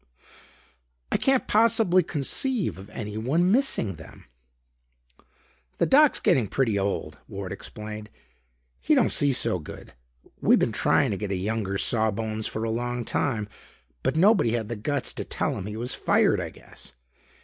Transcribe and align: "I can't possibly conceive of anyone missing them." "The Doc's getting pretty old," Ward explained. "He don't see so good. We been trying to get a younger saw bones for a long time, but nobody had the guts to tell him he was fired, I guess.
"I 1.11 1.17
can't 1.17 1.47
possibly 1.47 2.01
conceive 2.01 2.79
of 2.79 2.89
anyone 2.89 3.51
missing 3.51 3.97
them." 3.97 4.25
"The 5.77 5.85
Doc's 5.85 6.19
getting 6.19 6.47
pretty 6.47 6.79
old," 6.79 7.19
Ward 7.27 7.51
explained. 7.53 8.09
"He 8.79 8.95
don't 8.95 9.11
see 9.11 9.31
so 9.31 9.59
good. 9.59 9.93
We 10.41 10.55
been 10.55 10.71
trying 10.71 11.11
to 11.11 11.17
get 11.17 11.31
a 11.31 11.35
younger 11.35 11.77
saw 11.77 12.09
bones 12.09 12.47
for 12.47 12.63
a 12.63 12.71
long 12.71 13.05
time, 13.05 13.47
but 14.01 14.15
nobody 14.15 14.53
had 14.53 14.69
the 14.69 14.75
guts 14.75 15.13
to 15.13 15.23
tell 15.23 15.55
him 15.55 15.67
he 15.67 15.77
was 15.77 15.93
fired, 15.93 16.41
I 16.41 16.49
guess. 16.49 16.93